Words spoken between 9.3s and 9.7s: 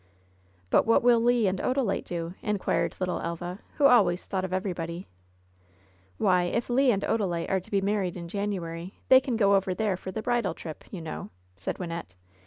go